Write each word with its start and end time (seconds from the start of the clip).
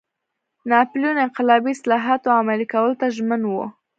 ناپلیون 0.71 1.17
انقلابي 1.25 1.71
اصلاحاتو 1.75 2.35
عملي 2.39 2.65
کولو 2.73 2.93
ته 3.01 3.07
ژمن 3.15 3.41
و. 3.45 3.53